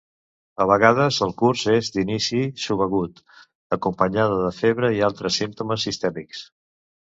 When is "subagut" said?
2.63-3.23